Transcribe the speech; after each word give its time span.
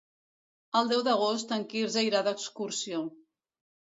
El 0.79 0.87
deu 0.93 1.03
d'agost 1.09 1.53
en 1.57 1.67
Quirze 1.75 2.07
irà 2.07 2.23
d'excursió. 2.29 3.03